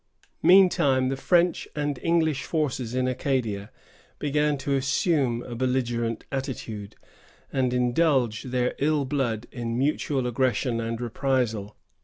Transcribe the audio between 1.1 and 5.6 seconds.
French and English forces in Acadia began to assume a